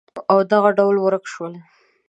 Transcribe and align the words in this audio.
او 0.31 0.39
دغه 0.51 0.69
ډول 0.77 0.95
ورک 0.99 1.23
شول 1.33 1.53